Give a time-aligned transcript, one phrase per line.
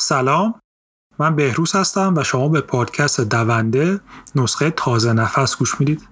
[0.00, 0.54] سلام.
[1.18, 4.00] من بهروز هستم و شما به پادکست دونده
[4.34, 6.08] نسخه تازه نفس گوش می‌دید.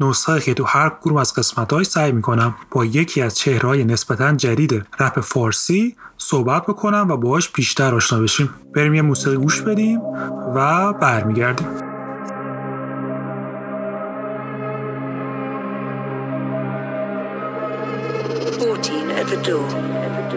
[0.00, 4.86] نسخه که تو هر کدوم از قسمت سعی می‌کنم با یکی از چهرهای نسبتا جدید
[5.00, 8.54] رپ فارسی صحبت بکنم و باهاش بیشتر آشنا بشیم.
[8.74, 10.00] بریم یه موسیقی گوش بدیم
[10.54, 11.68] و برمیگردیم.
[19.20, 20.27] At the door.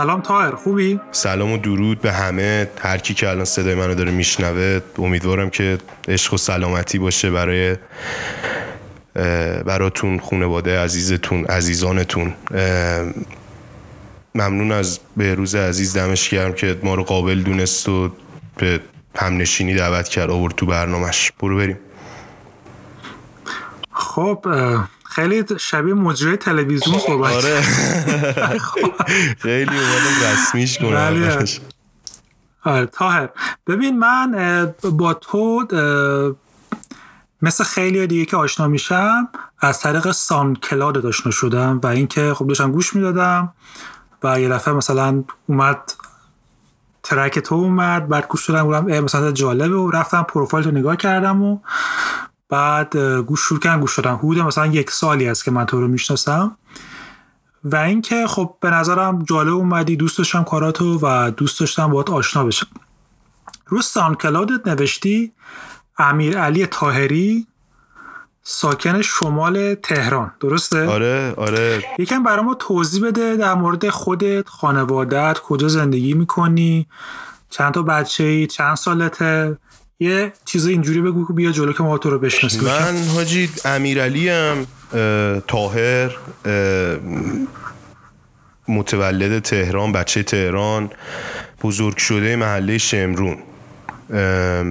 [0.00, 2.68] سلام تاهر خوبی؟ سلام و درود به همه.
[2.78, 7.76] هر کی که الان صدای منو داره میشنوه امیدوارم که عشق و سلامتی باشه برای
[9.64, 12.34] براتون خانواده عزیزتون عزیزانتون.
[14.34, 18.10] ممنون از بهروز عزیز دمش گرم که ما رو قابل دونست و
[18.56, 18.80] به
[19.16, 21.32] همنشینی دعوت کرد آورد تو برنامهش.
[21.40, 21.78] برو بریم.
[23.92, 24.46] خب
[25.10, 27.60] خیلی شبیه مجری تلویزیون صحبت آره.
[29.42, 31.44] خیلی اومدم رسمیش کنم
[32.64, 32.86] آره.
[32.86, 33.28] تاهر
[33.66, 35.66] ببین من با تو
[37.42, 39.28] مثل خیلی دیگه که آشنا میشم
[39.60, 43.52] از طریق سان کلاد آشنا شدم و اینکه خب داشتم گوش می‌دادم
[44.22, 45.92] و یه دفعه مثلا اومد
[47.02, 51.58] ترک تو اومد بعد گوش دادم مثلا جالبه و رفتم پروفایل تو نگاه کردم و
[52.50, 55.88] بعد گوش شروع کردم گوش دادم حدود مثلا یک سالی است که من تو رو
[55.88, 56.56] می‌شناسم.
[57.64, 62.44] و اینکه خب به نظرم جالب اومدی دوست داشتم کاراتو و دوست داشتم باهات آشنا
[62.44, 62.66] بشم.
[63.66, 63.82] رو
[64.14, 65.32] کلادت نوشتی
[65.98, 67.46] امیر علی تاهری
[68.42, 70.32] ساکن شمال تهران.
[70.40, 71.84] درسته؟ آره آره.
[71.98, 76.86] یکم برای ما توضیح بده در مورد خودت خانوادت کجا زندگی می‌کنی
[77.50, 79.58] چند تا بچه ای چند سالته؟
[80.00, 82.64] یه چیز اینجوری بگو بیا جلو که ما تو رو بشناسیم.
[82.64, 84.66] من حاجی امیرعلی ام
[85.48, 86.16] تاهر
[88.68, 90.90] متولد تهران بچه تهران
[91.62, 93.38] بزرگ شده محله شمرون.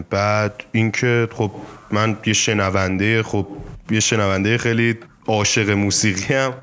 [0.10, 1.52] بعد اینکه خب
[1.92, 3.48] من یه شنونده خب
[3.92, 4.98] یه شنونده خیلی
[5.30, 6.54] عاشق موسیقی هم.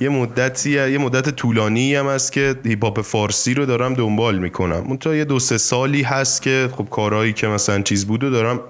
[0.00, 4.84] یه مدتی یه مدت طولانی هم است که هیپ فارسی رو دارم دنبال می‌کنم.
[4.86, 8.30] اون تا یه دو سه سالی هست که خب کارهایی که مثلا چیز بود و
[8.30, 8.60] دارم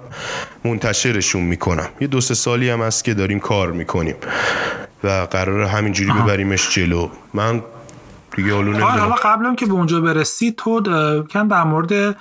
[0.65, 1.89] منتشرشون می‌کنم.
[2.01, 4.15] یه دو سه سالی هم هست که داریم کار می‌کنیم
[5.05, 7.09] و قرار همینجوری ببریمش جلو.
[7.35, 7.63] من
[8.37, 10.83] دیگه حالا قبل که به اونجا برسی تو
[11.23, 12.17] کم در مورد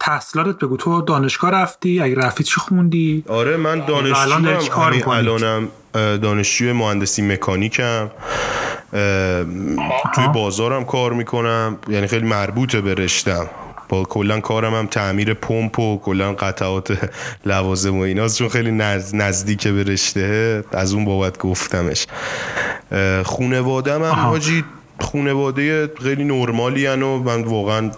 [0.00, 0.76] تحصیلاتت بگو.
[0.76, 4.32] تو دانشگاه رفتی؟ اگه رفتی چی خوندی؟ آره من دانشجو
[4.72, 8.10] همین الانم دانشجوی مهندسی مکانیکم.
[10.14, 11.78] توی بازارم کار می‌کنم.
[11.88, 13.46] یعنی خیلی مربوطه به رشتم.
[13.88, 17.10] با کلا کارم هم تعمیر پمپ و کلا قطعات
[17.46, 18.38] لوازم و ایناست.
[18.38, 18.70] چون خیلی
[19.12, 20.64] نزدیک به رشته.
[20.72, 22.06] از اون بابت گفتمش.
[23.24, 24.64] خونوادم هم حاجی
[25.00, 27.90] خونواده خیلی نرمالی و من واقعا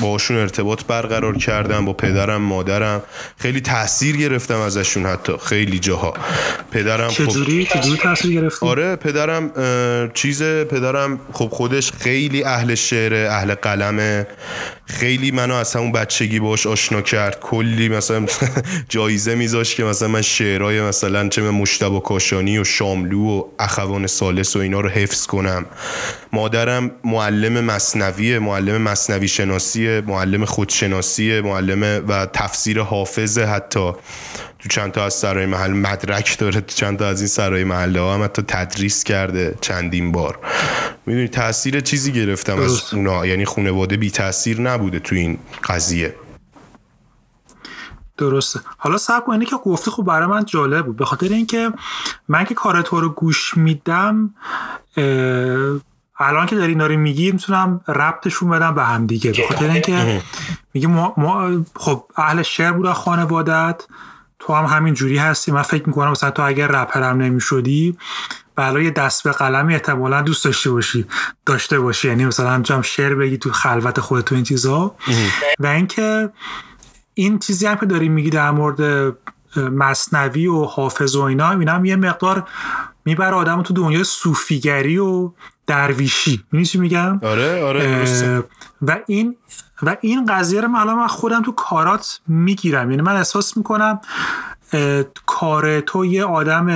[0.00, 3.02] باشون ارتباط برقرار کردم با پدرم مادرم.
[3.38, 6.14] خیلی تاثیر گرفتم ازشون حتی خیلی جاها.
[6.70, 9.50] پدرم خب چجوری؟ چجوری تاثیر گرفتی؟ آره پدرم
[10.14, 14.26] چیز پدرم خب خودش خیلی اهل شعر اهل قلمه.
[14.86, 17.40] خیلی منو از همون بچگی باش آشنا کرد.
[17.40, 18.26] کلی مثلا
[18.88, 24.56] جایزه میذاش که مثلا من شعرهای مثلا چه مشتبه کاشانی و شاملو و اخوان سالس
[24.56, 25.59] و اینا رو حفظ کنم.
[26.32, 33.92] مادرم معلم مصنوی معلم مصنوی شناسی معلم خودشناسی معلم و تفسیر حافظه حتی.
[34.58, 38.00] تو چند تا از سرای محل مدرک داره تو چند تا از این سرای محله
[38.00, 40.38] ها هم حتی تدریس کرده چندین بار.
[41.06, 46.14] می‌دونی تاثیر چیزی گرفتم از اونا یعنی خانواده بی تاثیر نبوده تو این قضیه.
[48.20, 48.60] درسته.
[48.78, 50.96] حالا سب اینه که گفته خب برای من جالب بود.
[50.96, 51.72] به خاطر اینکه
[52.28, 54.34] من که کار تو رو گوش میدم
[56.18, 59.32] الان که داری ناری میگی می‌تونم ربطشون بدم به هم دیگه.
[59.32, 60.22] به خاطر اینکه
[60.74, 63.86] میگه ما, خب اهل شعر بودن خانوادت
[64.38, 65.52] تو هم همین جوری هستی.
[65.52, 67.96] من فکر می‌کنم مثلا تو اگر رپرم نمی‌شدی
[68.56, 71.06] برای دست به قلمی احتمالا دوست داشته باشی.
[71.46, 72.08] داشته باشی.
[72.08, 74.94] یعنی مثلا جام شعر بگی تو خلوت خودت تو این چیزا.
[75.58, 76.30] و اینکه
[77.20, 79.12] این چیزی هم که داری میگی در مورد
[79.56, 82.48] مصنوی و حافظ و اینا اینا هم یه مقدار
[83.04, 85.32] می‌بره آدم تو دنیای صوفیگری و
[85.66, 86.44] درویشی.
[86.52, 88.42] می‌دونی چی میگم؟ آره آره
[88.82, 89.36] و این
[89.82, 92.90] و این قضیه رو من من خودم تو کارات می‌گیرم.
[92.90, 94.00] یعنی من احساس می‌کنم
[95.26, 96.68] کار تو یه آدم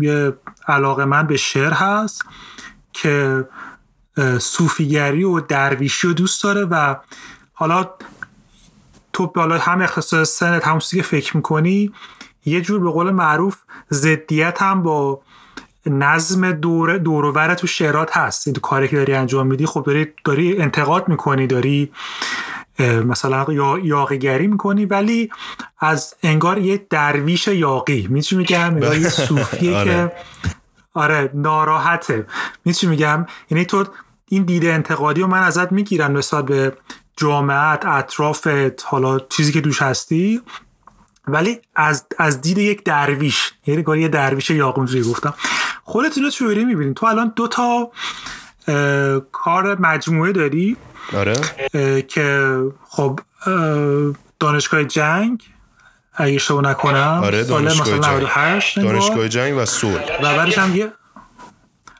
[0.00, 0.32] یه
[0.68, 2.24] علاقه من به شعر هست
[2.92, 3.44] که
[4.38, 6.96] صوفیگری و درویشی رو دوست داره و
[7.52, 7.88] حالا
[9.16, 11.92] تو بالا هم اختصاص سنت هم که فکر می‌کنی
[12.44, 13.56] یه جور به قول معروف
[13.92, 15.20] ضدیت هم با
[15.86, 18.46] نظم دور دورور تو شعرات هست.
[18.46, 21.92] این کاری که داری انجام میدی خب داری داری انتقاد می‌کنی داری
[22.78, 25.30] مثلا یا یاقیگری می‌کنی ولی
[25.80, 28.06] از انگار یه درویش یاقی.
[28.10, 30.12] میچی میگم؟ یه صوفیه که آره.
[30.94, 32.26] آره ناراحته.
[32.64, 33.84] میچی میگم؟ یعنی تو
[34.28, 36.72] این دیده انتقادی رو من ازت می‌گیرم نسبت به
[37.16, 40.42] جامعت اطرافت حالا چیزی که دوش هستی
[41.28, 45.34] ولی از از دید یک درویش یعنی یه درویش یاقونجوی گفتم.
[45.84, 47.90] خودت اینو چجوری می‌بینی؟ تو الان دو تا
[49.32, 50.76] کار مجموعه داری.
[51.16, 51.36] آره.
[52.08, 52.58] که
[52.88, 53.20] خب
[54.40, 55.42] دانشگاه جنگ
[56.14, 58.28] اگه اشتباه نکنم آره دانشگاه جنگ.
[58.76, 60.92] دانشگاه جنگ و صبح و بعدش هم یه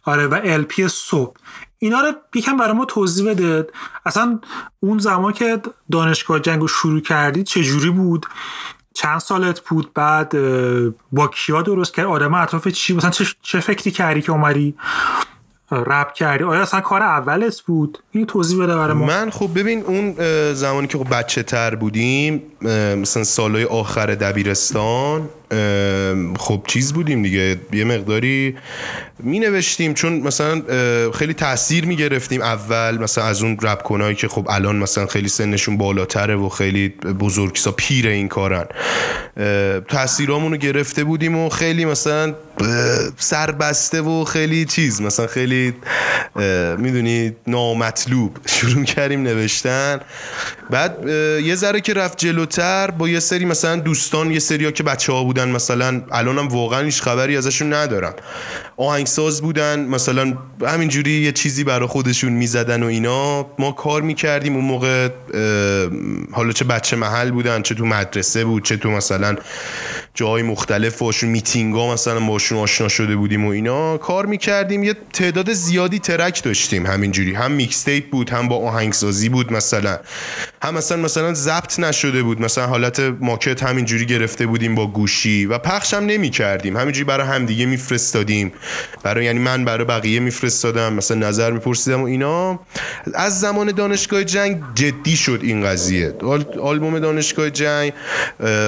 [0.04, 1.36] آره و الپی صبح.
[1.78, 3.66] اینا رو یکم برای ما توضیح بده.
[4.06, 4.38] اصلا
[4.80, 5.60] اون زمان که
[5.92, 8.26] دانشگاه جنگ رو شروع کردی چجوری بود؟
[8.94, 10.32] چند سالت بود؟ بعد
[11.12, 13.10] با کیا درست کرد آدم اطراف چی؟ مثلا
[13.42, 14.74] چه, فکری کردی که اومدی
[15.70, 19.06] رپ کردی؟ آیا اصلا کار اولت بود؟ این توضیح بده برای ما.
[19.06, 20.14] من خب ببین اون
[20.54, 22.42] زمانی که خب بچه تر بودیم
[22.96, 25.28] مثلا سالهای آخر دبیرستان
[26.38, 27.56] خب چیز بودیم دیگه.
[27.72, 28.56] یه مقداری
[29.18, 30.62] می نوشتیم چون مثلا
[31.14, 35.28] خیلی تاثیر می گرفتیم اول مثلا از اون رپ کنایی که خب الان مثلا خیلی
[35.28, 38.64] سنشون بالاتره و خیلی بزرگسا پیر این کارن.
[39.88, 42.34] تاثیرامون رو گرفته بودیم و خیلی مثلا
[43.16, 45.74] سربسته و خیلی چیز مثلا خیلی
[46.78, 48.38] می‌دونی نامطلوب.
[48.46, 50.00] شروع کردیم نوشتن.
[50.70, 51.04] بعد
[51.44, 55.12] یه ذره که رفت جلوتر با یه سری مثلا دوستان یه سری ها که بچه
[55.12, 58.14] ها بودن مثلا الانم واقعا هیچ خبری ازشون ندارم.
[58.76, 63.46] آهنگساز بودن مثلا همینجوری یه چیزی برای خودشون می‌زدن و اینا.
[63.58, 65.08] ما کار می‌کردیم اون موقع
[66.32, 69.36] حالا چه بچه محل بودن چه تو مدرسه بود چه تو مثلا
[70.14, 73.98] جای مختلف باشون میتینگ ها مثلا باشون آشنا شده بودیم و اینا.
[73.98, 77.34] کار می‌کردیم یه تعداد زیادی ترک داشتیم همینجوری.
[77.34, 79.98] هم mixtape بود هم با آهنگسازی بود مثلا.
[80.62, 82.40] هم مثلا مثلا ضبط نشده بود.
[82.40, 87.26] مثلا حالت ماکت همینجوری گرفته بودیم با گوشی و پخش هم نمی کردیم همینجوری برای
[87.26, 88.52] همدیگه میفرستادیم.
[89.02, 90.92] برای یعنی من برای بقیه میفرستادم.
[90.92, 92.60] مثلا نظر میپرسیدم و اینا.
[93.14, 96.14] از زمان دانشگاه جنگ جدی شد این قضیه.
[96.62, 97.92] آلبوم دانشگاه جنگ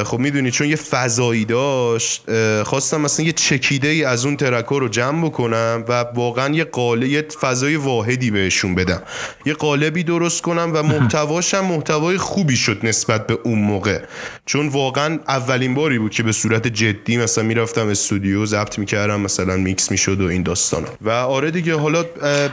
[0.05, 2.25] خب می‌دونی چون یه فضایی داشت
[2.63, 7.05] خواستم مثلا یه چکیده ای از اون ترکا رو جمع بکنم و واقعا یه قالب
[7.05, 9.03] یه فضای واحدی بهشون بدم.
[9.47, 14.01] یه قالبی درست کنم و محتواشم محتوای خوبی شد نسبت به اون موقع.
[14.47, 19.57] چون واقعا اولین باری بود که به صورت جدی مثلا می‌رفتم استودیو ضبط می‌کردم مثلا
[19.57, 22.05] میکس می‌شد و این داستانا و آره دیگه حالا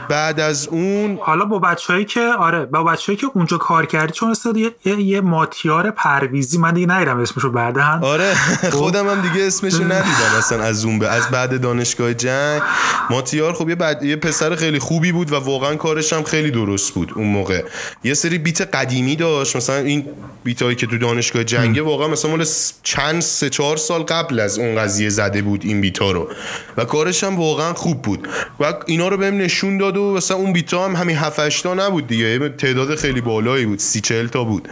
[0.08, 4.30] بعد از اون حالا با بچههایی که آره با بچه‌ای که اونجا کار کردی چون
[4.30, 7.98] استاد یه, یه ماتیار پرویزی من دیگه ندیدم اسمشو بعدا.
[8.02, 8.70] آره خب.
[8.70, 12.62] خودم هم دیگه اسمشو ندیدم اصلا از اون به از بعد دانشگاه جنگ.
[13.10, 14.02] ماتیار خب یه, بعد...
[14.02, 17.64] یه پسر خیلی خوبی بود و واقعا کارش هم خیلی درست بود اون موقع.
[18.04, 20.04] یه سری بیت قدیمی داشت مثلا این
[20.44, 22.46] بیتایی که تو دانشگاه جنگه واقعا مثلا مال
[22.82, 26.28] چند سه چهار سال قبل از اون قضیه زده بود این بیتا رو.
[26.76, 28.28] و کارش هم واقعا خوب بود.
[28.60, 31.74] و اینا رو بهم نشون داد و مثلا اون بیتا هم همین 7 8 تا
[31.74, 32.48] نبود دیگه.
[32.48, 33.78] تعداد خیلی بالایی بود.
[33.78, 34.68] 30 40 تا بود.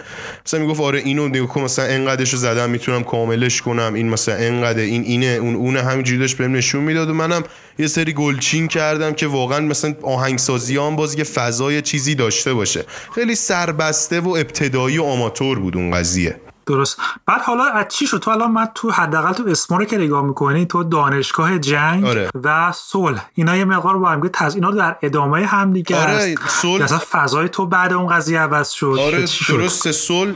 [0.46, 3.94] مثلا می‌گفت آره اینو نگاه مثلا انقدرش رو زدم می‌تونم کاملش کنم.
[3.94, 7.42] این مثلا انقدر این اینه اون اون همینجوری بهم نشون می‌داد و منم
[7.78, 12.84] یه سری گلچین کردم که واقعا مثلا آهنگسازی هم باز یه فضای چیزی داشته باشه.
[13.14, 16.36] خیلی سربسته و ابتدایی و آماتور بود اون قضیه.
[16.66, 16.98] درست.
[17.26, 20.24] بعد حالا از چی شد؟ تو الان من تو حداقل تو اسم رو که نگاه
[20.24, 22.30] می‌کنی تو دانشگاه جنگ آره.
[22.44, 23.26] و صلح.
[23.34, 27.48] اینا یه مقدار با هم تز اینا در ادامه هم دیگه آره صلح مثلا فضای
[27.48, 28.96] تو بعد اون قضیه عوض شد.
[29.00, 30.32] آره درست صلح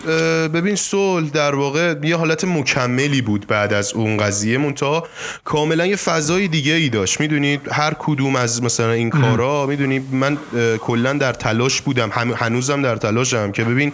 [0.48, 4.58] ببین صلح در واقع یه حالت مکملی بود بعد از اون قضیه.
[4.58, 5.06] مونتا
[5.44, 7.20] کاملا یه فضای دیگه ای داشت.
[7.20, 10.38] می‌دونید هر کدوم از مثلا این کارا می‌دونی من
[10.80, 12.10] کلا در تلاش بودم.
[12.36, 13.92] هنوزم در تلاشم که ببین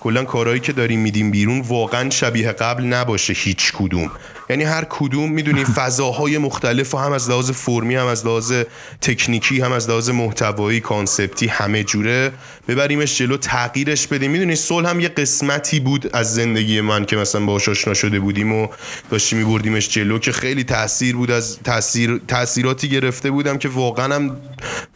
[0.00, 4.10] کلا کارهایی که داریم میدیم بیرون واقعا شبیه قبل نباشه هیچ کدوم.
[4.50, 8.52] یعنی هر کدوم می‌دونی فضاهای مختلف و هم از لحاظ فرمی هم از لحاظ
[9.00, 12.32] تکنیکی هم از لحاظ محتوایی کانسپتی همه جوره.
[12.68, 14.30] ببریمش جلو تغییرش بدیم.
[14.30, 18.52] می‌دونی صلح هم یه قسمتی بود از زندگی من که مثلا باهاش آشنا شده بودیم
[18.52, 18.68] و
[19.10, 24.36] داشتیم میبردیمش جلو که خیلی تاثیر بود از تاثیر تاثیراتی گرفته بودم که واقعا هم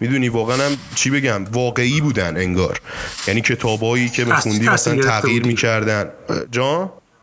[0.01, 2.81] می‌دونی واقعا هم چی بگم واقعی بودن انگار.
[3.29, 6.11] یعنی کتابایی که بخوندی مثلا تغییر می‌کردن.
[6.51, 6.70] جان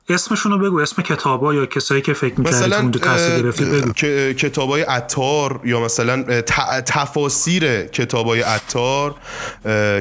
[0.10, 2.92] اسمشون رو بگو اسم کتابا یا کسایی که فکر می‌کردی مثلا
[3.51, 3.94] بگو.
[4.34, 6.42] کتابای عطار یا مثلا
[6.82, 9.16] تفاسیر کتابای عطار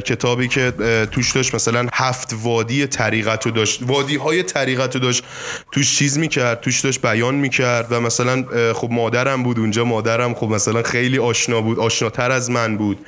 [0.04, 0.72] کتابی که
[1.10, 5.24] توش داشت مثلا هفت وادی طریقت رو داشت وادی های طریقت رو داشت
[5.72, 10.46] توش چیز می‌کرد توش داشت بیان می‌کرد و مثلا خب مادرم بود اونجا مادرم خب
[10.48, 12.98] مثلا خیلی آشنا بود آشناتر از من بود.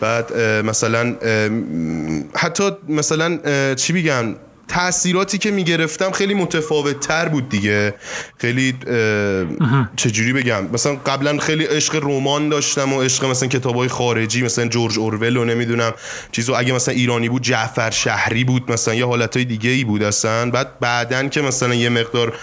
[0.00, 1.16] بعد مثلا
[2.36, 3.38] حتی مثلا
[3.74, 4.34] چی بگم؟
[4.68, 7.94] تاثیراتی که می‌گرفتم خیلی متفاوت تر بود دیگه.
[8.38, 8.74] خیلی
[9.96, 14.66] چجوری بگم؟ مثلا قبلا خیلی عشق رمان داشتم و عشق مثلا کتاب های خارجی مثلا
[14.66, 15.92] جورج اورول و نمی‌دونم.
[16.32, 20.02] چیزو اگه مثلا ایرانی بود جعفر شهری بود مثلا یه حالت های دیگه ای بود
[20.02, 20.50] اصلا.
[20.50, 22.34] بعد بعدن که مثلا یه مقدار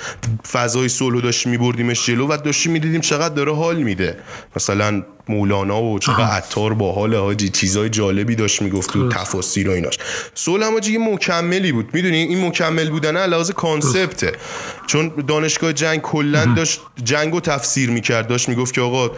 [0.51, 4.17] فضای صلح داشت میبردیمش جلو و داشتیم می‌دیدیم چقدر داره حال میده.
[4.55, 9.71] مثلا مولانا و چقدر عطار با حال حاجی چیزای جالبی داشت می‌گفت تو تفاسیر و
[9.71, 9.97] ایناش.
[10.33, 11.89] سول هم یه مکملی بود.
[11.93, 14.31] می‌دونی؟ این مکمل بودن علاوه کانسپته.
[14.87, 18.27] چون دانشگاه جنگ کلا داشت جنگ رو تفسیر می‌کرد.
[18.27, 19.11] داشت می‌گفت که آقا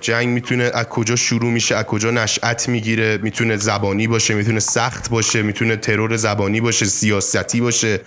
[0.00, 3.18] جنگ می‌تونه از کجا شروع میشه از کجا نشأت می‌گیره.
[3.22, 8.00] می‌تونه زبانی باشه می‌تونه سخت باشه می‌تونه ترور زبانی باشه سیاستی باشه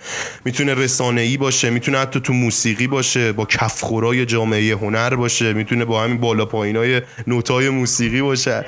[0.44, 5.84] می‌تونه رسانه ای باشه می‌تونه حتی تو موسیقی باشه با کفخورای جامعه هنر باشه می‌تونه
[5.84, 8.64] با همین بالا پایینای نوتای موسیقی باشه.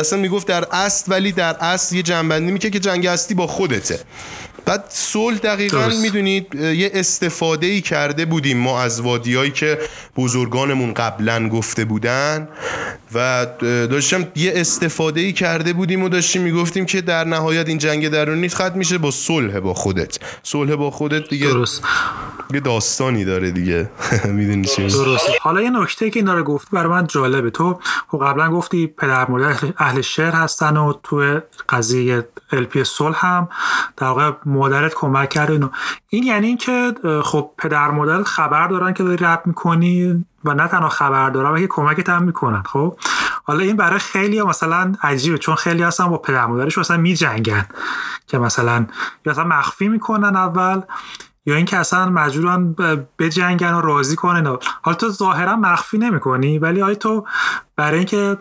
[0.00, 4.00] اصلا می‌گفت در اصل ولی در اصل یه جنبندی میگه که جنگ هستی با خودته.
[4.64, 9.78] بعد صلح دقیقا می‌دونید یه استفاده ای کرده بودیم ما از وادیایی که
[10.16, 12.48] بزرگانمون قبلا گفته بودن
[13.14, 18.08] و داشتم یه استفاده ای کرده بودیم و داشتیم می‌گفتیم که در نهایت این جنگ
[18.08, 20.18] درونی ختم میشه با صلح با خودت.
[20.42, 21.82] صلح با خودت دیگه درست.
[22.54, 23.90] یه داستانی داره دیگه.
[24.24, 24.88] می‌دونی چی
[25.40, 27.50] حالا یه نکته که اینا رو گفتی برای من جالبه.
[27.50, 33.48] تو خب قبلا گفتی پدر مادر اهل شعر هستن و تو قضیه الپی صلح هم
[33.96, 35.68] در واقع مادرت کمک کرده اینو.
[36.08, 40.88] این یعنی اینکه خب پدر مادرت خبر دارن که داری رپ می‌کنی و نه تنها
[40.88, 42.98] خبر دارن بلکه کمکت هم می‌کنن خب؟
[43.44, 47.66] حالا این برای خیلی مثلا عجیبه چون خیلی هستن با پدر مادرش مثلا میجنگن
[48.26, 48.86] که مثلا
[49.26, 50.80] یا مثلا مخفی می‌کنن اول
[51.46, 52.74] یا اینکه اصلا مجبورن
[53.18, 57.26] بجنگن و راضی کنن حالا تو ظاهرا مخفی نمی‌کنی ولی آیا تو
[57.76, 58.36] برای اینکه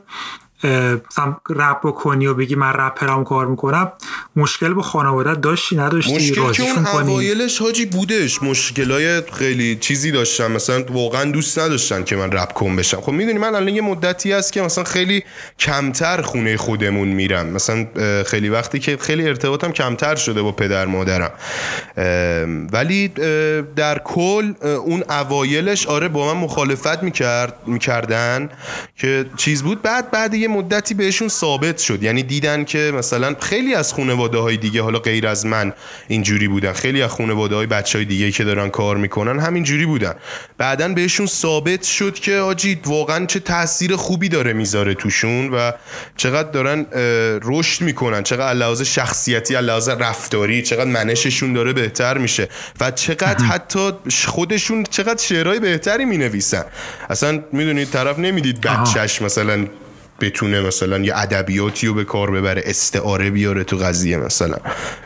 [1.49, 3.91] رپ بکنی و بگی من رپرم کار می‌کنم
[4.35, 8.43] مشکل با خانواده داشتی نداشتی؟ مشکل که اون اوایلش حاجی بودش.
[8.43, 13.01] مشکلای خیلی چیزی داشتم مثلا واقعا دوست نداشتن که من رپ کن بشم.
[13.01, 15.23] خب می‌دونی من الان یه مدتی هست که مثلا خیلی
[15.59, 17.45] کمتر خونه خودمون میرم.
[17.45, 17.87] مثلا
[18.25, 21.31] خیلی وقتی که خیلی ارتباطم کمتر شده با پدر مادرم.
[22.71, 23.07] ولی
[23.75, 28.49] در کل اون اوایلش آره با من مخالفت می‌کرد می‌کردن
[28.95, 29.81] که چیز بود.
[29.81, 32.03] بعد بعد یه مدتی بهشون ثابت شد.
[32.03, 35.73] یعنی دیدن که مثلا خیلی از خانواده های دیگه حالا غیر از من
[36.07, 36.73] اینجوری بودن.
[36.73, 40.13] خیلی از خانواده های بچه های دیگه که دارن کار می‌کنن همینجوری بودن.
[40.57, 45.71] بعدا بهشون ثابت شد که آجی واقعا چه تاثیر خوبی داره می‌ذاره توشون و
[46.17, 46.85] چقدر دارن
[47.43, 48.23] رشد می‌کنن.
[48.23, 53.91] چقدر لحاظ شخصیتی لحاظ رفتاری چقدر منششون داره بهتر میشه و چقدر حتی
[54.25, 56.65] خودشون چقدر شعرهای بهتری می‌نویسن.
[57.09, 59.67] اصلا می‌دونید طرف نمی‌دید بچهش مثلا
[60.21, 64.57] بتونه مثلا یه ادبیاتی رو به کار ببره استعاره بیاره تو قضیه مثلا.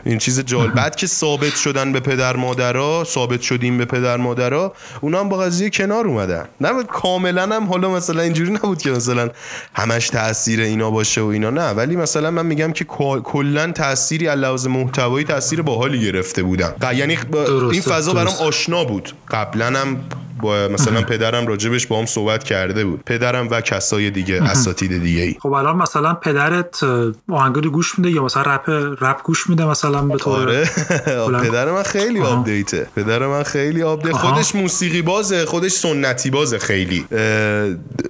[0.04, 4.72] این چیز جالب بعد که ثابت شدن به پدر مادرها ثابت شدیم به پدر مادرها
[5.00, 6.48] اونا هم با قضیه کنار اومدن.
[6.60, 9.30] نه کاملا هم حالا مثلا اینجوری نبود که مثلا
[9.74, 11.50] همش تاثیر اینا باشه و اینا.
[11.50, 12.84] نه ولی مثلا من میگم که
[13.24, 16.74] کلا تأثیری علاوه محتوایی تاثیر باحالی گرفته بودن.
[16.94, 17.18] یعنی
[17.72, 19.12] این فضا برام آشنا بود.
[19.30, 19.96] قبلا هم
[20.42, 23.02] با مثلا پدرم راجبش با هم صحبت کرده بود.
[23.06, 26.84] پدرم و کسای دیگه اساتید دیگه ای خب الان مثلا پدرت
[27.28, 28.68] آهنگاری گوش میده یا مثلا رپ
[29.00, 31.40] رپ گوش میده مثلا به طور آره.
[31.48, 32.86] پدر من خیلی update ه.
[32.96, 34.12] پدر من خیلی update.
[34.12, 37.06] خودش موسیقی بازه خودش سنتی بازه خیلی.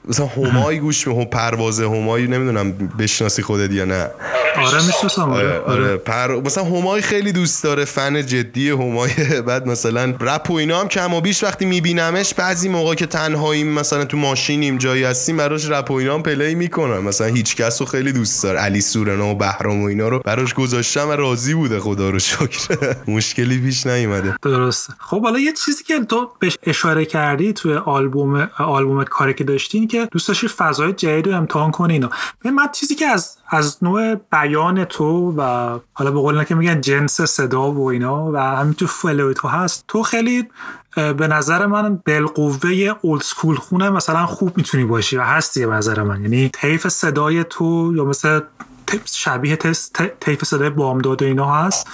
[0.08, 4.10] مثلا همای گوش می پرواز همایی نمی‌دونم بشناسی خودت یا نه.
[4.56, 5.30] آره می‌شناسم.
[5.30, 5.84] آره, آره.
[5.84, 5.96] آره.
[5.96, 6.40] پر...
[6.40, 9.10] مثلا همای خیلی دوست داره فن جدی همای.
[9.46, 11.66] بعد مثلا رپ و اینا هم کم و بیش وقتی
[12.20, 16.22] میبینمش بعضی موقع که تنهاییم مثلا تو ماشینیم جایی هستیم براش رپ و اینا هم
[16.22, 18.58] پلی می‌کنم مثلا هیچ کس رو خیلی دوست داره.
[18.58, 21.80] علی سورنا و بهرام و اینا رو براش گذاشتم و راضی بوده.
[21.80, 22.76] خدا رو شکر.
[23.16, 24.36] مشکلی پیش نیومده.
[24.42, 29.44] درست خب حالا یه چیزی که تو بهش اشاره کردی توی آلبوم آلبومت کاری که
[29.44, 32.10] داشتی که دوست داشتی فضای جدید رو امتحان کنی اینا.
[32.44, 35.42] من چیزی که از از نوع بیان تو و
[35.92, 39.48] حالا به قول که میگن جنس صدا و اینا و همین تو flow ی تو
[39.48, 40.48] هست تو خیلی
[40.96, 46.02] به نظر من بالقوه old school خونه مثلا خوب می‌تونی باشی و هستی به نظر
[46.02, 46.22] من.
[46.22, 48.40] یعنی طیف صدای تو یا مثل
[49.04, 49.56] شبیه
[50.20, 51.86] طیف صدای بامداد و اینا هست.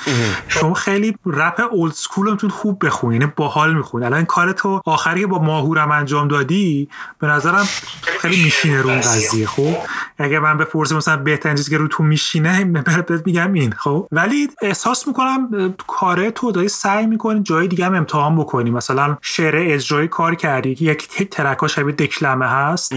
[0.48, 4.04] شما خیلی rap old school میتون خوب بخونی یعنی باحال می‌خونی.
[4.04, 6.88] الان این کار تو آخری با ماهورم انجام دادی
[7.18, 7.68] به نظرم
[8.02, 9.76] خیلی میشینه رو اون قضیه خب؟
[10.18, 12.64] اگه من بپرسم مثلا بهترین چیزی که رو تو میشینه
[13.08, 17.94] بهت میگم این خب؟ ولی احساس می‌کنم کاره تو داری سعی می‌کنی جای دیگه هم
[17.94, 18.70] امتحان بکنی.
[18.70, 22.94] مثلا شعر اجرایی کار کردی که یک ترک شبیه دکلمه هست.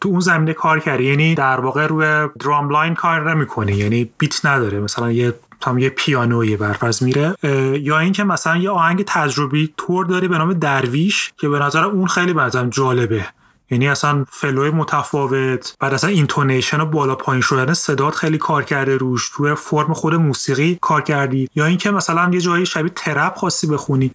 [0.00, 1.04] تو اون زمینه کار کردی.
[1.04, 4.80] یعنی در واقع روی drum line کار نمی‌کنه یعنی beat نداره.
[4.80, 7.34] مثلا یه تا یه پیانوی برفرض میره.
[7.80, 12.06] یا اینکه مثلا یه آهنگ تجربی تور داری به نام درویش که به نظر اون
[12.06, 13.26] خیلی بعضا جالبه.
[13.70, 15.76] یعنی اصلا flow ی متفاوت.
[15.80, 19.30] بعد اصلا intonation و بالا پایین شدن صدات خیلی کار کرده روش.
[19.34, 21.48] توی فرم خود موسیقی کار کردی.
[21.54, 24.10] یا اینکه مثلا یه جایی شبیه trap خاصی بخونی.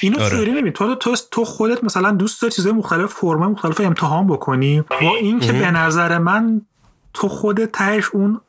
[0.00, 0.30] اینو آره.
[0.30, 4.80] چجوری تو تو تو خودت مثلا دوست داری چیزای مختلف فرم مختلف امتحان بکنی.
[4.80, 6.62] با اینکه به نظر من
[7.14, 8.40] تو خودت تهش اون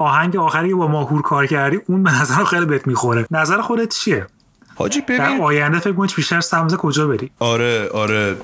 [0.00, 3.26] آهنگ آخری با ماهور کار کردی اون به نظر خیلی بهت می‌خوره.
[3.30, 4.26] نظر خودت چیه؟
[4.74, 8.34] حاجی ببین در آینده فکر کنی بیشتر سمز کجا بری؟ آره آره.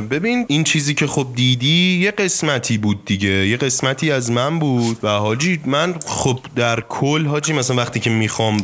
[0.00, 3.28] ببین این چیزی که خب دیدی یه قسمتی بود دیگه.
[3.28, 4.98] یه قسمتی از من بود.
[5.02, 8.56] و حاجی من خب در کل حاجی مثلا وقتی که می‌خوام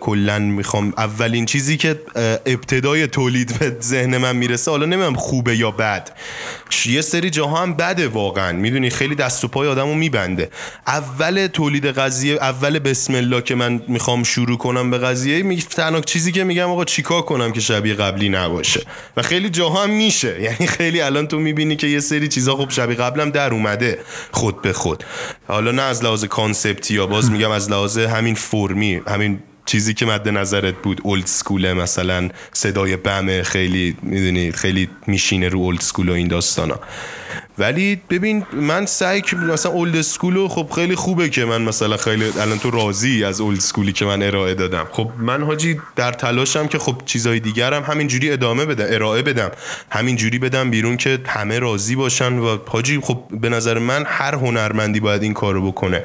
[0.00, 2.00] کلا می‌خوام اولین چیزی که
[2.46, 6.10] ابتدای تولید به ذهن من می‌رسه حالا نمی‌دونم خوبه یا بد.
[6.86, 8.52] یه سری جاها هم بده واقعا.
[8.52, 10.50] می‌دونی خیلی دست و پای آدمو میبنده.
[10.86, 16.32] اول تولید قضیه اول بسم الله که من می‌خوام شروع کنم به قضیه تنها چیزی
[16.32, 18.80] که میگم آقا چیکار کنم که شبیه قبلی نباشه؟
[19.16, 20.40] و خیلی جاها هم میشه.
[20.46, 23.98] یعنی خیلی الان تو می‌بینی که یه سری چیزا خب شبیه قبلم در اومده
[24.30, 25.04] خود به خود.
[25.48, 29.38] حالا نه از لحاظ concept ی یا باز میگم از لحاظ همین فرمی همین
[29.70, 35.48] چیزی که مد نظرت بود old school ه مثلا صدای بمه خیلی می‌دونی خیلی میشینه
[35.48, 36.80] رو old school و این داستانا.
[37.58, 41.96] ولی ببین من سعی که مثلا old school و خب خیلی خوبه که من مثلا
[41.96, 44.86] خیلی الان تو راضی از old school ی که من ارائه دادم.
[44.92, 49.50] خب من حاجی در تلاشم که خب چیزای دیگرم همینجوری ادامه بدم ارائه بدم.
[49.90, 55.00] همینجوری بدم بیرون که همه راضی باشن و حاجی خب به نظر من هر هنرمندی
[55.00, 56.04] باید این کارو بکنه.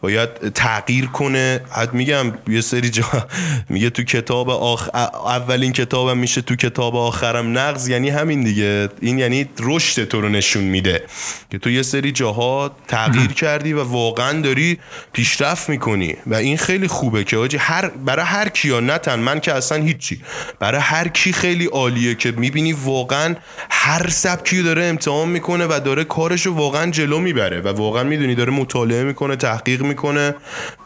[0.00, 1.60] باید تغییر کنه.
[1.70, 3.26] حد میگم یه سری جا
[3.68, 4.88] میگه تو کتاب آخ...
[5.26, 7.58] اولین کتابم میشه تو کتاب آخرم.
[7.58, 8.88] نقض یعنی همین دیگه.
[9.00, 11.02] این یعنی رشد تو رو نشون میده.
[11.50, 14.78] که تو یه سری جاها تغییر کردی و واقعا داری
[15.12, 16.16] پیشرفت می‌کنی.
[16.26, 20.20] و این خیلی خوبه که آجی هر برای هر کیا نتن من که اصلا هیچی.
[20.60, 23.34] برای هر کی خیلی عالیه که می‌بینی واقعا
[23.70, 28.52] هر سبکی داره امتحان می‌کنه و داره کارشو واقعا جلو می‌بره و واقعا می‌دونی داره
[28.52, 30.34] مطالعه می‌کنه تحقیق می‌کنه.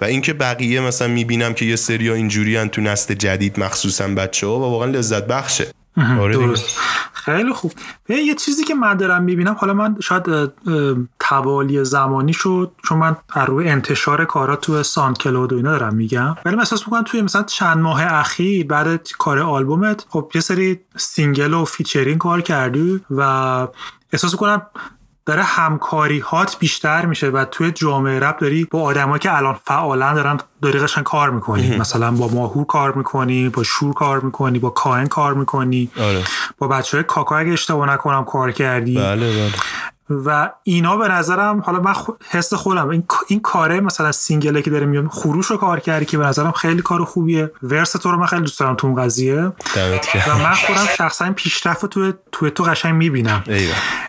[0.01, 4.59] و اینکه بقیه مثلا می‌بینم که یه سریا اینجوری تو نسل جدید مخصوصا بچه ها
[4.59, 5.67] و واقعا لذت بخشه.
[6.21, 6.79] آره درست.
[7.13, 7.73] خیلی خوب.
[8.09, 10.53] یه چیزی که من دارم می‌بینم حالا من شاید
[11.21, 16.37] توالی زمانی شد چون من روی انتشار کارا تو SoundCloud و اینا دارم میگم.
[16.45, 20.81] ولی من احساس می‌کنم توی مثلا چند ماه اخیر بعد کار آلبومت خب یه سری
[20.97, 23.21] single و featuring کار کردی و
[24.13, 24.63] احساس می‌کنم
[25.27, 30.15] داره همکاری هات بیشتر میشه و توی جامعه رب داری با آدمایی که الان فعالا
[30.15, 31.77] دارن داری قشنگ کار می‌کنی.
[31.77, 35.91] مثلا با ماهور کار می‌کنی با شور کار می‌کنی با کاهن کار می‌کنی.
[36.01, 36.23] آره.
[36.59, 38.95] با بچه های کاکا اگه اشتباه نکنم کار کردی.
[38.95, 39.53] بله بله.
[40.11, 41.95] و اینا به نظرم حالا من
[42.31, 46.19] حس خودم این این کاره مثلا سینگله که داره میام خروش رو کار کردی که
[46.19, 47.51] به نظرم خیلی کار خوبیه.
[47.63, 49.43] ورس تو رو من خیلی دوست دارم تو اون قضیه.
[50.29, 53.45] و من خودم شخصا پیشرفت تو تو تو قشنگ می‌بینم.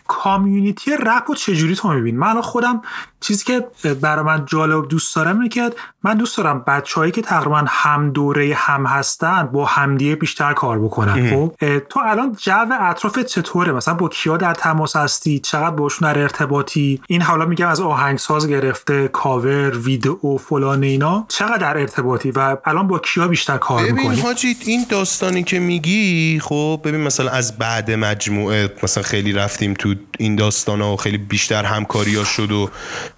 [0.06, 2.82] کامیونیتی رپ رو چجوری تو میبین من خودم
[3.20, 5.70] چیزی که برای من جالب دوست دارم اینه که
[6.02, 11.30] من دوست دارم بچههایی که تقریبا هم دوره هم هستن با همدیه بیشتر کار بکنن.
[11.30, 16.18] خب؟ تو الان جو اطراف چطوره؟ مثلا با کیا در تماس هستی؟ چقدر باشون در
[16.18, 21.24] ارتباطی؟ این حالا میگم از آهنگساز گرفته کاور ویدئو فلان اینا.
[21.28, 25.58] چقدر در ارتباطی و الان با کیا بیشتر کار می‌کنی؟ ببین حاجی این داستانی که
[25.58, 31.18] میگی خب ببین مثلا از بعد مجموعه مثلا خیلی رفتیم تو این داستان ها خیلی
[31.18, 32.70] بیشتر همکاری ها شد و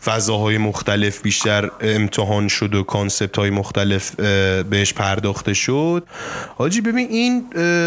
[0.05, 4.15] فضاهای مختلف بیشتر امتحان شد و کانسپت های مختلف
[4.71, 6.07] بهش پرداخته شد.
[6.59, 7.45] حاجی ببین این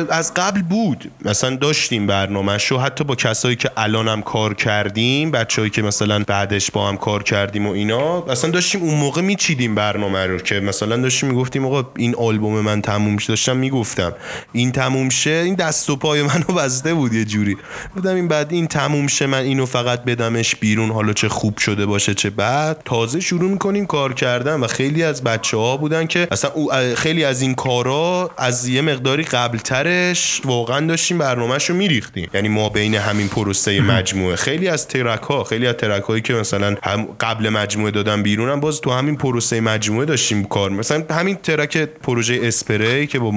[0.10, 1.12] از قبل بود.
[1.26, 6.24] مثلا داشتیم برنامه شو حتی با کسایی که الان هم کار کردیم بچههایی که مثلا
[6.28, 10.60] بعدش با هم کار کردیم و اینا اصلا داشتیم اون موقع میچیدیم برنامه رو که
[10.60, 14.14] مثلا داشتیم می‌گفتیم آقا این آلبوم من تموم داشتم می‌گفتم.
[14.52, 17.58] این تموم شه این دست و پای منو بسته بود یه جوری.
[17.96, 21.86] بودم این بعد این تموم شه من اینو فقط بدمش بیرون حالا چه خوب شده
[21.86, 26.28] باشه چه بعد تازه شروع می‌کنیم کار کردن و خیلی از بچه ها بودن که
[26.32, 26.52] اصلا
[26.96, 32.30] خیلی از این کارا از یه مقداری قبلترش واقعا داشتیم برنامهش رو میریختیم.
[32.34, 34.36] یعنی ما بین همین پروسه مجموعه.
[34.36, 38.60] خیلی از ترک ها خیلی از ترک هایی که مثلا هم قبل مجموعه دادن بیرونم
[38.60, 43.32] باز تو همین پروسه مجموعه داشتیم کار مثلا همین ترک پروژه اسپری که با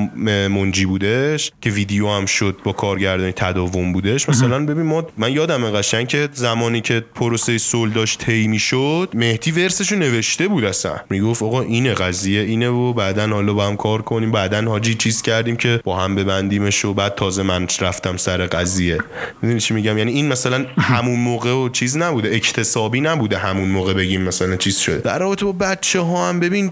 [0.49, 4.29] منجی بودش که ویدیو هم شد با کارگردانی تداوم بودش.
[4.29, 9.51] مثلا ببین ما من یادم قشنگ که زمانی که پروسه سول داشت طی می‌شد مهدی
[9.51, 10.97] ورسشو نوشته بود اصلا.
[11.11, 14.33] می‌گفت آقا اینه قضیه اینه و بعدا حالا با هم کار کنیم.
[14.33, 18.99] بعدا حاجی چیز کردیم که با هم ببندیمش و بعد تازه من رفتم سر قضیه.
[19.43, 23.95] می‌دونی چی میگم؟ یعنی این مثلا همون موقع و چیز نبوده اکتسابی نبوده همون موقع
[23.95, 24.99] بگیم مثلا چیز شده.
[24.99, 26.71] در رابطه با بچه ها هم ببین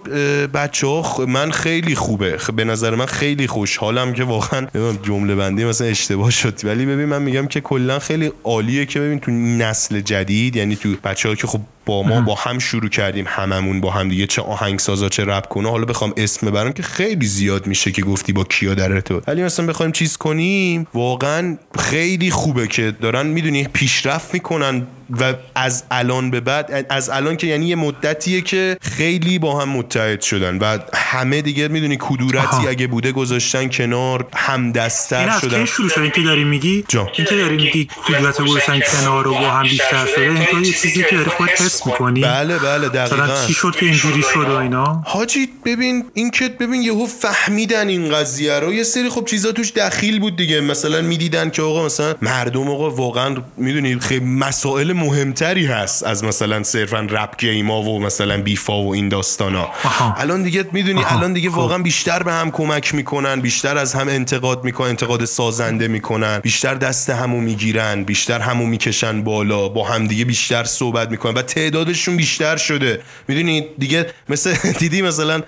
[0.54, 2.36] بچه ها من خیلی خوبه.
[2.56, 4.66] به نظر من خیلی خوشحالم که واقعا
[5.02, 6.64] جمله بندی مثلا اشتباه شد.
[6.64, 10.96] ولی ببین من میگم که کلا خیلی عالیه که ببین تو نسل جدید یعنی تو
[11.04, 11.60] بچه که خب
[11.90, 15.70] با ما با هم شروع کردیم هممون با هم دیگه چه آهنگسازا چه رپ کنه.
[15.70, 19.42] حالا بخوام اسم برام که خیلی زیاد میشه که گفتی با کیا در تو ولی
[19.42, 24.86] مثلا بخوایم چیز کنیم واقعا خیلی خوبه که دارن می‌دونی پیشرفت می‌کنن
[25.20, 29.68] و از الان به بعد از الان که یعنی یه مدتیه که خیلی با هم
[29.68, 35.56] متحد شدن و همه دیگه می‌دونی کدورتی اگه بوده گذاشتن کنار هم دستر شدن.
[35.56, 39.50] این شروع شده؟ که داری میگی؟ این که داری میگی کدورت گذاشتن کنار و با
[39.50, 43.46] هم بیشتر شده این یه چیزی که داری خودت حس می‌کنی؟ بله بله دقیقاً.
[43.46, 48.14] چی شد که اینجوری شد و اینا؟ حاجی ببین این که ببین یهو فهمیدن این
[48.14, 50.60] قضیه رو یه سری خب چیزا توش دخیل بود دیگه.
[50.60, 56.62] مثلا می‌دیدن که آقا مثلا مردم آقا واقعا می‌دونی خیلی مسائل مهمتری هست از مثلا
[56.62, 59.68] صرفا رپ گیما و مثلا بیفا و این داستانا.
[60.16, 61.56] الان دیگه می‌دونی الان دیگه خب.
[61.56, 66.74] واقعا بیشتر به هم کمک می‌کنن بیشتر از هم انتقاد می‌کنن انتقاد سازنده می‌کنن بیشتر
[66.74, 72.16] دست همو می‌گیرن بیشتر همو می‌کشن بالا با هم دیگه بیشتر صحبت می‌کنن و تعدادشون
[72.16, 73.00] بیشتر شده.
[73.28, 75.42] می‌دونی؟ دیگه مثل دیدی مثلا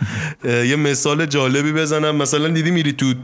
[0.44, 2.16] یه مثال جالبی بزنم.
[2.16, 3.14] مثلا دیدی میری تو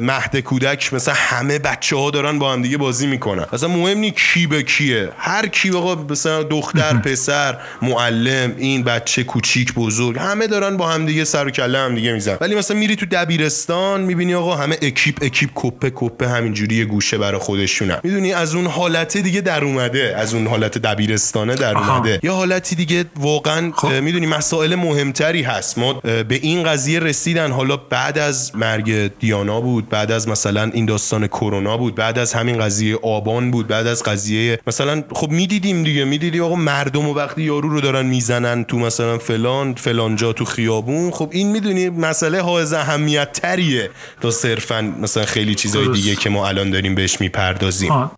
[0.00, 3.46] مهد کودک مثلا همه بچه ها دارن با هم دیگه بازی می‌کنن.
[3.52, 5.08] مثلا مهم نی کی به کیه.
[5.18, 11.06] هر کی آقا مثلا دختر پسر معلم این بچه کوچیک بزرگ همه دارن با هم
[11.06, 14.78] دیگه سر و کله هم دیگه میزن ولی مثلا میری تو دبیرستان می‌بینی آقا همه
[14.82, 18.00] اکیپ اکیپ کپه کپه همینجوری یه گوشه برای خودشونن.
[18.02, 20.14] می‌دونی؟ از اون حالت دیگه در اومده.
[20.16, 22.20] از اون حالت دبیرستانه در اومده.
[22.28, 23.92] یه حالتی دیگه واقعا خب.
[23.92, 25.78] می‌دونی مسائل مهمتری هست.
[25.78, 27.50] ما به این قضیه رسیدن.
[27.50, 32.32] حالا بعد از مرگ دیانا بود بعد از مثلا این داستان کرونا بود بعد از
[32.32, 36.04] همین قضیه آبان بود بعد از قضیه مثلا خب می‌دیدیم دیگه.
[36.04, 40.44] می‌دیدی آقا مردم و وقتی یارو رو دارن می‌زنن تو مثلا فلان فلان جا تو
[40.44, 41.10] خیابون.
[41.10, 46.48] خب این می‌دونی مسئله حائز اهمیت تریه تا صرفا مثلا خیلی چیزای دیگه که ما
[46.48, 48.10] الان داریم بهش می‌پردازیم.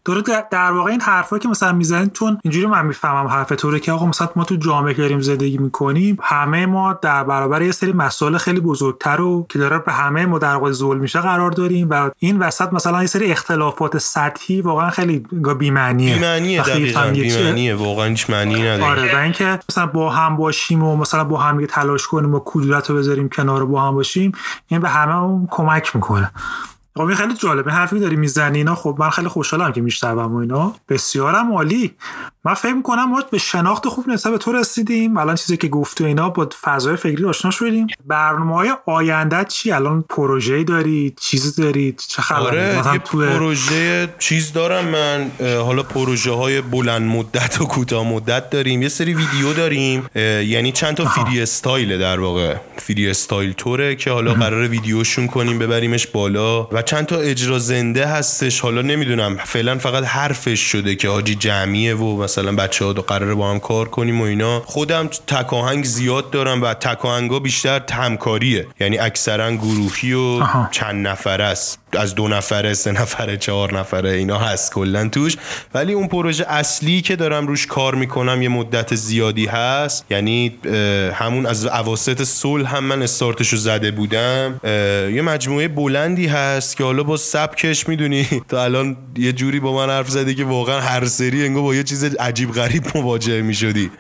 [0.51, 4.09] در واقع این حرفا که مثلا می‌زنید چون اینجوری من می‌فهمم حرف تو که آقا
[4.09, 8.61] مثلا ما تو جامعه داریم زندگی می‌کنیم همه ما در برابر یه سری مسائل خیلی
[8.61, 12.39] بزرگتر رو که داره به همه ما در واقع ظلم میشه قرار داریم و این
[12.39, 15.27] وسط مثلا یه سری اختلافات سطحی واقعا خیلی
[15.59, 16.15] بی‌معنیه.
[16.15, 17.01] بی‌معنیه دقیقاً
[17.85, 18.85] واقعا هیچ معنی نداره.
[18.85, 22.91] آره و اینکه مثلا با هم باشیم و مثلا با هم تلاش کنیم و کدورت
[22.91, 24.33] رو بذاریم کنار با هم باشیم
[24.69, 26.31] این به همه کمک می‌کنه.
[27.09, 30.75] این خیلی جالبه حرفی داری می‌زنی اینا خب من خیلی خوشحالم که میشنوم و اینا.
[30.89, 31.95] بسیارم عالی.
[32.45, 35.17] من فکر می‌کنم ما به شناخت خوب نسبت به تو رسیدیم.
[35.17, 37.87] الان چیزی که گفتی اینا با فضای فکری آشنا شدیم.
[38.07, 44.15] برنامه های آینده چی؟ الان پروژه داری؟ چیزی داری؟ چه خبره؟ آره مثلا تو پروژه
[44.19, 45.31] چیز دارم من.
[45.41, 48.83] حالا پروژه های بلند مدت و کوتاه مدت داریم.
[48.83, 50.07] یه سری ویدیو داریم.
[50.15, 52.57] یعنی چند تا فری استایل در واقع.
[52.81, 56.63] فری استایل توره که حالا قرار ویدیوشون کنیم ببریمش بالا.
[56.63, 58.61] و چند تا اجرا زنده هستش.
[58.61, 63.35] حالا نمی‌دونم فعلا فقط حرفش شده که حاجی جمعیه و مثلا بچه ها دو قراره
[63.35, 64.61] با هم کار کنیم و اینا.
[64.61, 68.67] خودم تکاهنگ زیاد دارم و تکاهنگا بیشتر همکاریه.
[68.81, 70.41] یعنی اکثرا گروهی و
[70.71, 71.80] چند نفر است.
[71.99, 75.37] از دو نفره سه نفره چهار نفره اینا هست کلا توش.
[75.75, 80.05] ولی اون پروژه اصلی که دارم روش کار می‌کنم یه مدت زیادی هست.
[80.11, 80.59] یعنی
[81.15, 84.61] همون از اواسط صلح هم من استارتشو زده بودم.
[85.15, 88.27] یه مجموعه بلندی هست که حالا با سبکش می‌دونی.
[88.49, 91.83] تا الان یه جوری با من حرف زدی که واقعا هر سری انگار با یه
[91.83, 93.91] چیز عجیب غریب مواجه می‌شدی.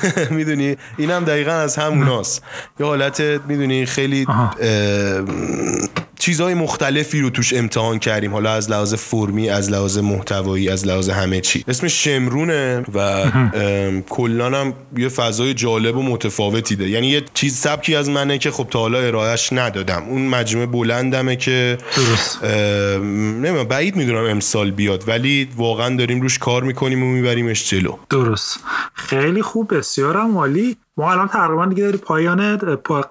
[0.30, 2.42] می‌دونی؟ اینم دقیقا از هموناست
[2.80, 4.26] یه حالت می‌دونی؟ خیلی
[6.18, 8.32] چیزهای مختلفی رو توش امتحان کردیم.
[8.32, 11.64] حالا از لحاظ فرمی از لحاظ محتوایی از لحاظ همه چی.
[11.68, 13.30] اسم شمرونه و
[14.08, 18.50] کلان هم یه فضای جالب و متفاوتی ده یعنی یه چیز سبکی از منه که
[18.50, 20.02] خب تا حالا ارائهش ندادم.
[20.08, 21.78] اون مجموعه بلندمه که
[23.12, 25.04] نمی‌دونم بعید می‌دونم امسال بیاد.
[25.08, 27.96] ولی واقعا داریم روش کار می‌کنیم و میبریمش جلو.
[28.10, 28.60] درست.
[28.94, 30.76] خیلی خوب بسیارم عالی.
[30.96, 32.56] ما الان تقریبا دیگه داری پایان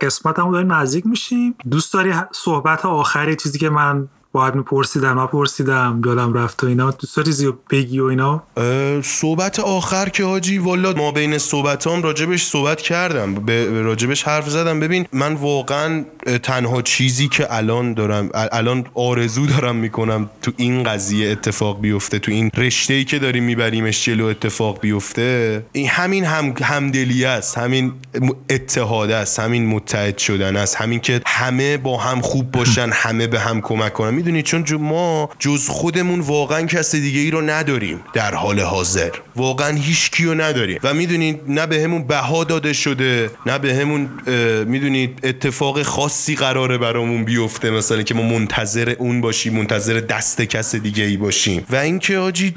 [0.01, 1.55] قسمت هم داریم نزدیک میشیم.
[1.69, 6.91] دوست داری صحبت آخری چیزی که من باید میپرسیدم نپرسیدم یادم رفت و اینا.
[6.91, 8.43] دوست داری بگی و اینا؟
[9.03, 13.35] صحبت آخر که حاجی والا ما بین صحبت هم راجبش صحبت کردم.
[13.35, 14.79] به راجبش حرف زدم.
[14.79, 16.05] ببین من واقعا
[16.43, 22.31] تنها چیزی که الان دارم الان آرزو دارم می‌کنم تو این قضیه اتفاق بیفته تو
[22.31, 27.93] این رشته ای که داریم میبریمش جلو اتفاق بیفته این همین هم همدلی است همین
[28.49, 33.39] اتحاد است همین متحد شدن است همین که همه با هم خوب باشن همه به
[33.39, 34.20] هم کمک کنن.
[34.21, 39.10] می‌دونید چون جو ما جز خودمون واقعا کس دیگه ای رو نداریم در حال حاضر.
[39.36, 40.79] واقعا هیچ کیو نداریم.
[40.84, 44.10] و می‌دونید نه به همون بها داده شده نه به همون
[44.67, 50.75] می‌دونید اتفاق خاصی قراره برامون بیفته مثلا که ما منتظر اون باشیم منتظر دست کس
[50.75, 51.65] دیگه ای باشیم.
[51.69, 52.53] و اینکه آجی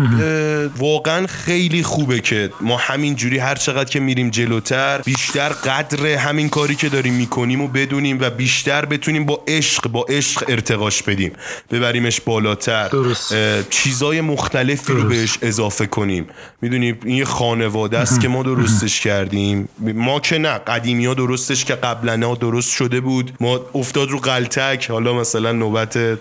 [0.79, 6.49] واقعا خیلی خوبه که ما همین جوری هر چقدر که میریم جلوتر بیشتر قدر همین
[6.49, 11.33] کاری که داریم می‌کنیم و بدونیم و بیشتر بتونیم با عشق با عشق ارتقاش بدیم.
[11.71, 12.89] ببریمش بالاتر.
[12.89, 13.35] درست.
[13.71, 16.27] چیزای مختلفی رو بهش اضافه کنیم.
[16.63, 19.69] می‌دونی این یه خانواده است که ما درستش کردیم.
[19.79, 23.33] ما که نه قدیمی ها درستش که قبلا درست شده بود.
[23.41, 24.91] ما افتاد رو قلتک.
[24.91, 26.19] حالا مثلا نوبت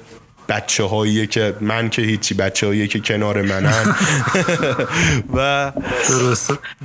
[0.49, 3.95] بچه هایی که من که هیچی بچه هایی که کنار منن
[5.35, 5.71] و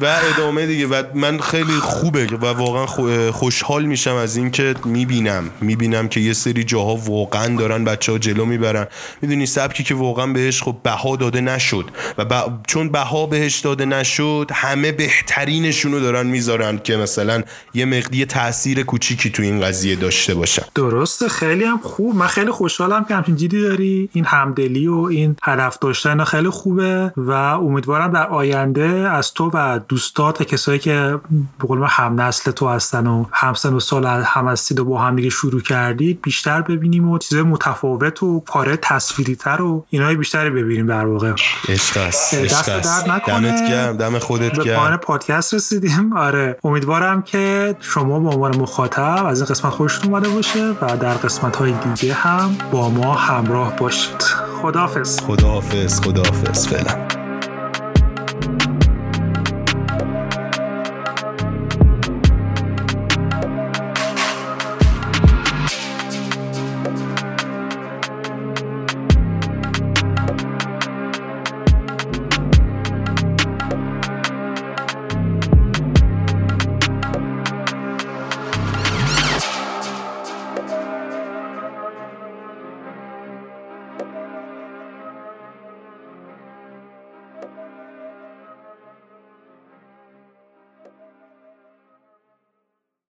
[0.01, 0.87] و ادامه دیگه.
[0.87, 2.87] و من خیلی خوبه و واقعا
[3.31, 5.51] خوشحال میشم از اینکه می‌بینم.
[5.61, 8.87] می‌بینم که یه سری جاها واقعا دارن بچه ها جلو می‌برن.
[9.23, 11.91] می‌دونی سبکی که واقعا بهش خب بها داده نشد.
[12.19, 17.43] و چون بها بهش داده نشد همه بهترینشون رو دارن می‌ذارن که مثلا
[17.75, 20.63] یه مقدی تاثیر کوچیکی تو این قضیه داشته باشن.
[20.75, 21.29] درسته.
[21.29, 22.17] خیلی هم خوب.
[22.17, 24.11] من خیلی خوشحالم که همچین داری.
[24.13, 29.81] این همدلی و این هدف داشتن خیلی خوبه و امیدوارم در آینده از تو و
[29.89, 31.21] دوستات کسایی که
[31.59, 35.17] به قول هم نسل تو هستن و همسن و سال هم هستید و با هم
[35.17, 40.51] دیگه شروع کردید بیشتر ببینیم و چیزای متفاوت و کار تصویری تر و اینای بیشتری
[40.51, 41.33] ببینیم در واقع.
[41.69, 43.51] دست درد نکنه.
[43.51, 44.77] دمت گرم دم خودت گرم.
[44.77, 46.13] پایان پادکست رسیدیم.
[46.17, 51.15] آره امیدوارم که شما به عنوان مخاطب از این قسمت خوشتون اومده باشه و در
[51.15, 54.23] قسمت های دیگه هم با ما همراه باشید.
[54.63, 55.21] خداحافظ.
[55.21, 57.18] خداحافظ خداحافظ فعلا.